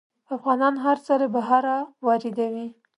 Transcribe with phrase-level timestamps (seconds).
[0.35, 1.63] افغانان هر څه له بهر
[2.05, 2.67] واردوي.